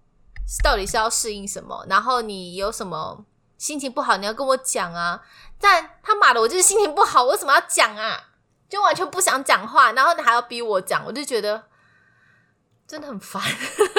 [0.64, 1.86] 到底是要适应什么？
[1.90, 3.26] 然后你有什么
[3.58, 5.22] 心情不好，你要跟我讲啊。”
[5.60, 8.28] 但他妈的，我就是心情不好，我为什么要讲啊？
[8.70, 11.64] 就完全不想讲话，然后你还要逼我讲，我就觉得
[12.90, 13.40] 真的很烦。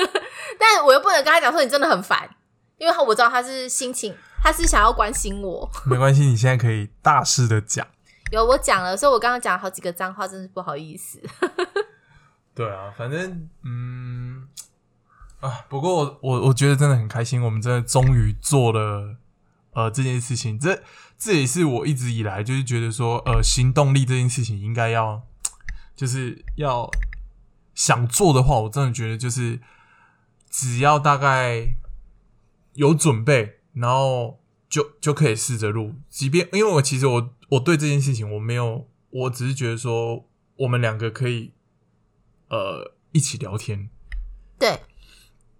[0.58, 2.28] 但我又不能跟他讲说你真的很烦，
[2.76, 5.70] 因为我知道他是心情，他是想要关心我。
[5.86, 7.86] 没关系，你现在可以大肆的讲。
[8.32, 11.22] 有我讲了，所以我刚刚讲了好几个脏话，真是不好意思。
[12.54, 14.48] 对啊，反正嗯
[15.40, 19.16] 啊，不过我我我觉得真的很开心，我们真的终于做了
[19.72, 20.82] 呃这件事情，这。
[21.22, 25.20] 这也是我一直以来就是觉得说，呃，行动力这件事情应该要，
[25.94, 26.90] 就是要
[27.80, 29.58] 想做的话，我真的觉得就是
[30.50, 31.78] 只要大概
[32.74, 34.38] 有准备，然后
[34.68, 35.94] 就就可以试着录。
[36.10, 41.54] 即便因为我其实我我对这件事情我没有，我只是觉得说我们两个可以
[42.50, 43.88] 呃一起聊天。
[44.58, 44.80] 对，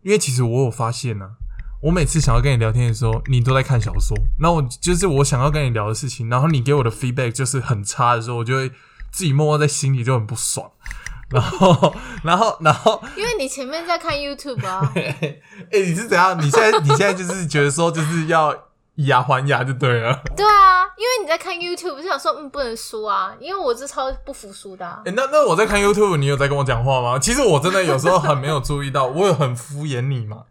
[0.03, 1.37] 因为其实我有发现呢。
[1.85, 4.15] 我每次想要跟你聊天的时候，你都在看小说。
[4.39, 8.69] 那我就是我想要跟你聊的事情，然后你给我的 feedback 就是很差的时候，我就会
[9.11, 10.73] 自己默默在心里就很不爽。
[11.33, 14.81] 然后，然后，然后， 因为你前面在看 YouTube 啊。
[14.97, 15.37] 哎，
[15.71, 16.37] 你是怎样？
[16.41, 18.53] 你现在你现在就是觉得说就是要
[18.97, 20.21] 以牙还牙就对了。
[20.37, 24.87] 对啊，因为你在看 YouTube，就想说嗯不能输啊，因为我是超不服输的。
[25.05, 27.19] 哎，那那我在看 YouTube，你有在跟我讲话吗？
[27.19, 30.45] 其实我真的有时候很没有注意到，我有很敷衍你吗。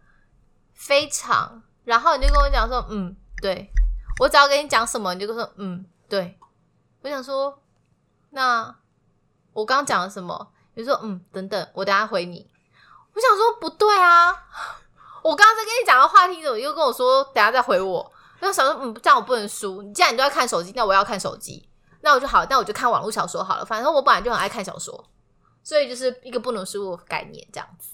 [0.72, 3.70] 非常，然后你就跟我讲说，嗯，对，
[4.18, 6.38] 我只要跟你讲什么，你就说嗯，对。
[7.02, 7.62] 我想说，
[8.30, 8.74] 那
[9.52, 10.48] 我刚刚讲了什么？
[10.80, 12.46] 你说嗯，等等，我等下回你。
[13.14, 14.30] 我想说不对啊，
[15.22, 18.12] 我刚刚在跟你讲的话题，怎么又跟我说等下再回我？
[18.40, 19.82] 我想说嗯，这样我不能输。
[19.82, 21.68] 你既然你都要看手机，那我要看手机，
[22.00, 23.64] 那我就好，那我就看网络小说好了。
[23.64, 25.04] 反正我本来就很爱看小说，
[25.62, 27.90] 所以就是一个不能输的概念，这样子。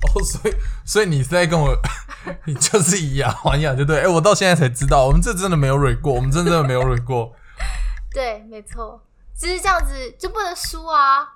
[0.14, 0.54] 哦，所以
[0.86, 1.76] 所以你是在跟我，
[2.46, 4.00] 你就是以牙还牙，对不对？
[4.00, 7.34] 哎，我到现在才知道，我们这真的没有蕊过，我们真的没有蕊过。
[8.14, 9.02] 对，没错，
[9.38, 11.28] 只是这样子就不能输啊。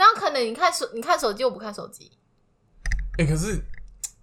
[0.00, 2.10] 然后可能你看手，你看手机，我不看手机。
[3.18, 3.62] 哎，可是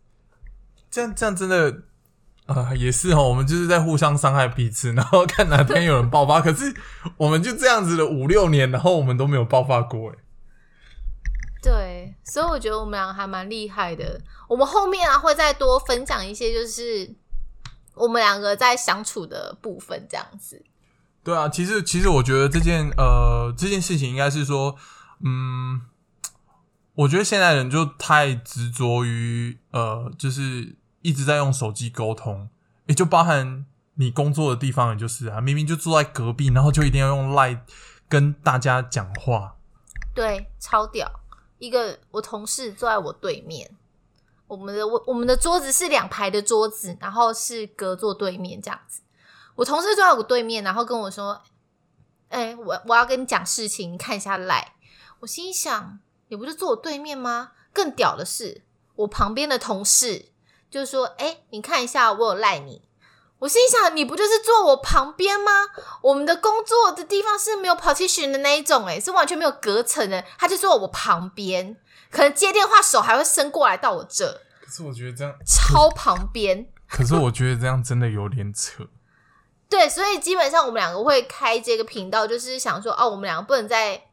[0.89, 1.83] 这样这样真的
[2.47, 3.29] 啊，也是哦。
[3.29, 6.41] 我们就是在互相伤害彼此，然后看哪天有人爆发。
[6.41, 6.73] 可是
[7.17, 10.15] 我们就这样子的五六年，然后我们都没有爆发过，哎。
[11.61, 14.19] 对，所以我觉得我们两个还蛮厉害的。
[14.49, 17.13] 我们后面啊会再多分享一些，就是
[17.93, 20.65] 我们两个在相处的部分，这样子。
[21.23, 24.75] 对啊，其实其实我觉得这件呃这件事情应该是说，
[25.19, 25.81] 嗯，
[26.95, 32.49] 我觉得现在人就太执着于呃，就是一直在用手机沟通，
[32.85, 37.63] 也就包含你工作的地方，也就是啊，明明就坐在隔壁，然后就一定要用赖
[38.07, 39.55] 跟大家讲话。
[40.13, 41.09] 对，超屌。
[41.59, 43.71] 一个我同事坐在我对面，
[44.45, 49.01] 我们的我我们的桌子是两排的桌子，然后是隔坐对面这样子。
[49.55, 51.41] 我同事坐在我对面，然后跟我说
[52.29, 54.73] ：“哎，我我要跟你讲事情，你看一下赖。”
[55.19, 55.99] 我心想
[56.29, 58.63] ：“你不是坐我对面吗？”更屌的是，
[58.95, 60.27] 我旁边的同事
[60.69, 62.83] 就说：“哎，你看一下，我有赖你。”
[63.39, 65.51] 我心想，你不就是坐我旁边吗？
[66.01, 70.23] 我们的工作的地方是没有 partition 的那一种，诶是完全没有隔层的。
[70.39, 71.77] 他就坐我旁边，
[72.09, 74.41] 可能接电话手还会伸过来到我这。
[74.59, 76.67] 可是我觉得这样超旁边。
[76.89, 78.87] 可是我觉得这样真的有点扯。
[79.69, 84.06] 对，所以基本上我们两个会开这个频道，就是想说，哦，我们两个不能在。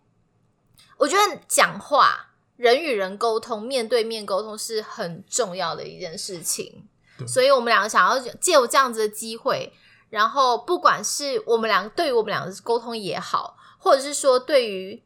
[0.96, 6.88] 我觉得讲话，人与人沟通，面对面沟通是很重要的一件事情。
[7.26, 9.72] 所以，我们两个想要借有这样子的机会，
[10.10, 15.00] 然后不管是我们两个对于我们两个沟通也好，或者是说对于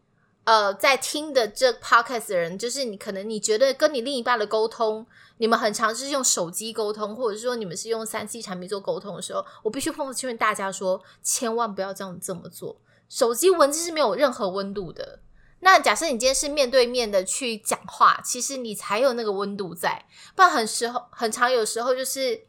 [0.45, 12.81] 呃在听的这 podcast 的人，就是你可能你觉得跟你另一半的沟通，你们很常是用手机沟通，或者是说你们是用三 C 产品做沟通的时候，我必须奉劝大家说，千万不要这样这么做。
[13.11, 15.21] 手机文字是没有任何温度的。
[15.61, 20.07] 那假设你今天是面对面的去讲话，其实你才有那个温度在。
[20.37, 22.43] 不然很时候很长，有时候就是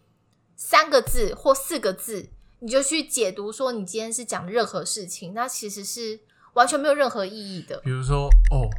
[0.56, 6.20] 三个字或四个字，你就去解读说你今天是讲任何事情，那其实是
[6.54, 7.78] 完全没有任何意义的。
[7.80, 8.70] 比如说，哦，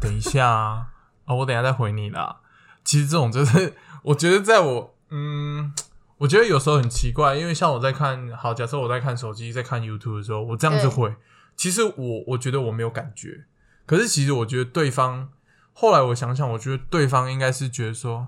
[0.00, 0.86] 等一下啊，
[1.26, 2.40] 哦，我等下再回你啦。
[2.84, 5.72] 其实这种就是， 我觉得在我，嗯，
[6.18, 11.14] 我觉得有时候很奇怪，因为像我在看，好，假设我在看手机，在看 YouTube 的时候，我这样子回，
[11.56, 13.44] 其实我我觉得我没有感觉。
[13.86, 15.30] 可是，其实我觉得对方
[15.72, 18.26] 后来我想想，我觉得对方应该是觉得说：“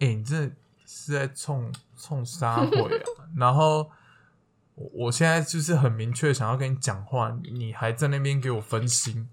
[0.00, 0.50] 哎，你这
[0.86, 3.04] 是在冲冲杀鬼啊！”
[3.36, 3.90] 然后
[4.74, 9.28] 我我现在就是很明确想要跟你讲话，你还在那边给我分心。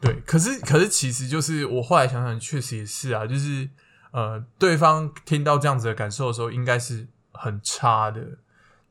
[0.00, 3.68] 对，可是可是，其实就是我后来想想，确实也是啊，就是
[4.12, 8.38] 呃，对方听到这样子的感受的时候，应该是很差的。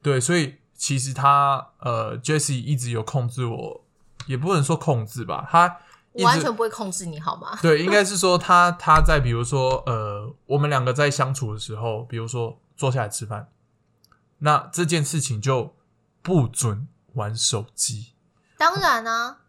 [0.02, 3.85] 对，所以其实他呃，Jesse 一直有控制我。
[4.28, 5.78] 也不能说控制吧，他
[6.24, 7.58] 完全不会控制你好吗？
[7.62, 13.50] 对，应该是说他他在比如说呃，我们两个在相处的时候，比如说坐下来吃饭，
[14.40, 15.76] 那这件事情就
[16.22, 18.14] 不准玩手机。
[18.58, 19.40] 当然啊，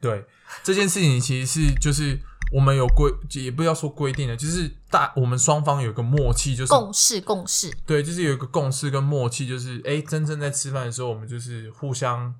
[0.00, 0.26] 对
[0.62, 2.18] 这件事情其实是就是
[2.50, 7.70] 我们有规，也不要说规定的，就是大我们双方有个默契，就是共识共识。
[7.84, 12.34] 对，就是有一个共识跟默契，就是哎，真正在吃饭的时候，我们就是互相。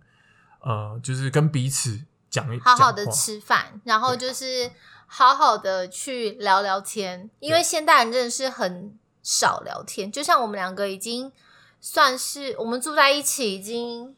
[0.61, 4.71] 呃，就是跟彼此讲一好好的吃饭，然后就是
[5.07, 10.11] 好好的去聊聊天，因为现代人真的是很少聊天。
[10.11, 11.33] 就像我们两个已经
[11.81, 14.15] 算是我们住在一起已经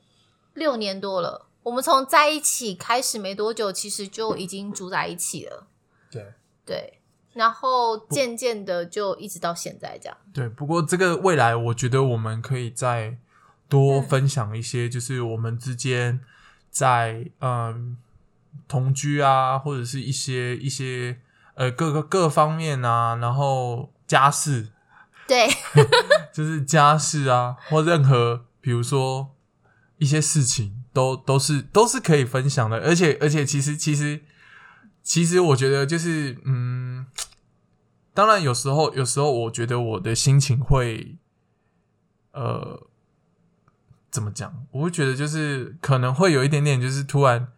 [0.54, 5.66] 六年多了，我们从在一起开始没多久，其实就已经住在一起了。
[6.10, 6.34] 对
[6.66, 7.00] 对，
[7.32, 10.16] 然后渐渐的就一直到现在这样。
[10.34, 13.16] 对，不过这个未来，我觉得我们可以再
[13.72, 16.20] 多分享一些，就是我们之间。
[16.72, 17.98] 在嗯
[18.66, 21.20] 同居啊，或者是一些一些
[21.52, 24.70] 呃各个各方面啊，然后家事，
[25.28, 25.48] 对，
[26.32, 29.34] 就是家事啊，或任何比如说
[29.98, 32.78] 一些事情，都都是都是可以分享的。
[32.78, 34.22] 而且而且，其实其实
[35.02, 37.04] 其实，我觉得就是嗯，
[38.14, 41.18] 当然有时候有时候，我觉得我的心情会
[42.32, 42.86] 呃
[44.12, 44.54] 怎么讲？
[44.70, 47.48] 我会觉得就是可能会有一点点，就是突然，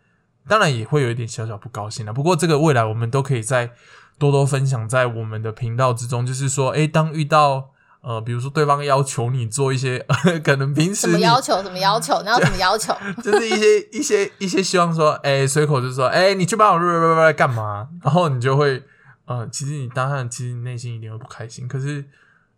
[0.48, 2.12] 当然也会有一点小小不高兴了。
[2.12, 3.72] 不过这个未来我们都可以再
[4.18, 7.70] 多多分享在我们的频道之中，就是说，诶，当遇到
[8.02, 9.98] 呃，比如说对方要求你做一些
[10.44, 11.62] 可能平时什么要求？
[11.62, 12.20] 什么要求？
[12.22, 12.94] 你要什么要求？
[13.20, 17.88] 就是一些一些一些希望说，哎、随口就说，哎、你去帮我干嘛？
[18.02, 18.82] 然后你就会，
[19.24, 22.04] 呃，其实你当然其实你内心一定会不开心，可是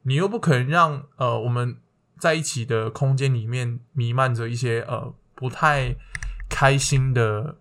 [0.03, 1.77] 你又不可能让呃我们
[2.19, 5.95] 在一起的空间里面弥漫着一些呃不太
[6.49, 7.57] 开心的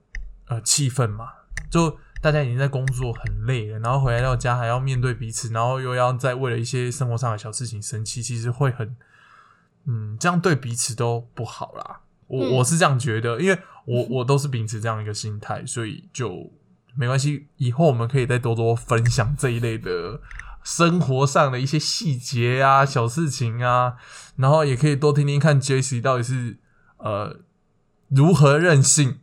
[0.47, 1.29] 呃气氛嘛，
[1.69, 1.97] 就。
[2.21, 8.95] 大家已经在工作很累了，然后回来到家还要面对彼此，然后又要再为了一些生活上的小事情生气，其实会很，
[9.85, 12.01] 嗯，这样对彼此都不好啦。
[12.25, 16.51] 我、嗯我是这样觉得，因为我 我都是秉持这样一个心态，所以就
[16.95, 17.45] 没关系。
[17.57, 20.19] 以后我们可以再多多分享这一类的
[20.65, 23.93] 生活上的一些细节啊、小事情啊，
[24.35, 26.57] 然后也可以多听听看 J C 到底是
[26.97, 27.37] 呃
[28.09, 29.21] 如何任性，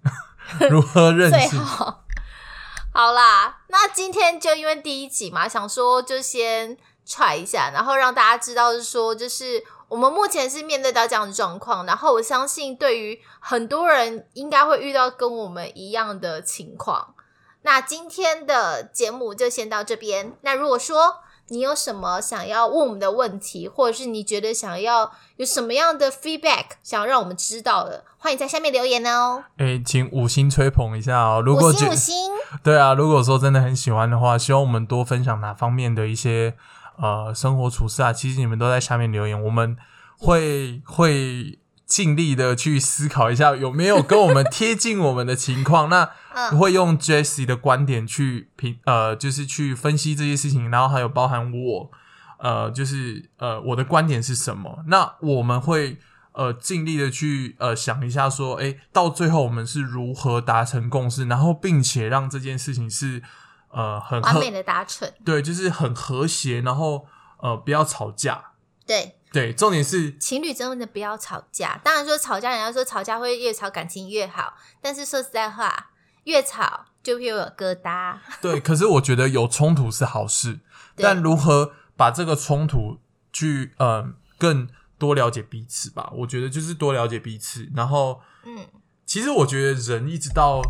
[0.70, 1.58] 如何任性。
[1.60, 1.98] 好。
[2.94, 6.76] 好啦，那今天就因为第一集嘛，想说就先
[7.06, 17.14] 踹一下，然后让大家知道是说，就是我们目前是面对到这样的状况，然后我相信对于很多人应该会遇到跟我们一样的情况。
[17.62, 20.36] 那今天的节目就先到这边。
[20.42, 21.20] 那如果说
[21.52, 29.44] 你有什么想要问我们的问题，或者是你觉得想要有什么样的 feedback 想要让我们知道的，欢迎在下面留言哦。
[29.58, 31.42] 哎、请五星吹捧一下哦！
[31.44, 32.14] 如果五星五星。
[32.62, 36.56] 对啊，如果说真的很喜欢的话，希望我们多分享哪方面的一些
[36.96, 39.76] 呃生活处事啊，其实你们都在下面留言，我们
[40.18, 41.58] 会会
[41.92, 51.90] 尽力的去思考一下有没有跟我们贴近我们的情况，那 嗯会用 Jesse 的观点去评呃，就是去分析这些事情，然后还有包含我
[52.38, 55.98] 呃，就是呃我的观点是什么，那我们会。
[56.34, 63.22] 呃，尽力的去呃想一下，说，诶，到最后我们是如何达成共识，然后并且让这件事情是
[63.68, 65.06] 呃很和完美的达成。
[65.26, 67.04] 对，就是很和谐，然后
[67.42, 68.52] 呃不要吵架。
[68.86, 71.80] 对，对，重点是情侣真的不要吵架。
[71.82, 75.90] 当然说吵架，人家说吵架会越吵感情越好，但是说实在话，
[76.24, 78.18] 越吵就越有疙瘩。
[78.42, 80.60] 对，可是我觉得有冲突是好事，
[80.96, 82.98] 但如何把这个冲突
[83.32, 84.68] 去呃更
[84.98, 86.12] 多了解彼此吧？
[86.18, 88.66] 我觉得就是多了解彼此，然后嗯，
[89.06, 90.60] 其实我觉得人一直到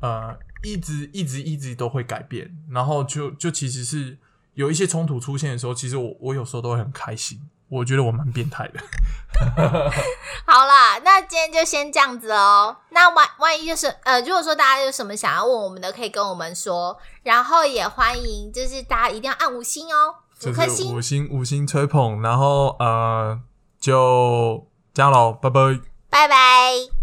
[0.00, 4.18] 呃一直一直一直都会改变，然后就就其实是
[4.54, 8.80] 有一些冲突出现的时候，其实我我有时候都会很开心，我觉得我蛮变态的。
[10.46, 12.76] 好啦，那今天就先这样子哦。
[12.90, 20.14] 那万万一就是呃，如果说大家有什么想要问我们的，可以跟我们说，然后也欢迎就是大家一定要按五星哦，
[20.46, 21.00] 五颗星五。
[21.00, 23.38] 星五星吹捧，然后呃
[23.80, 25.80] 就这样喽，拜拜。
[26.08, 26.95] 拜拜。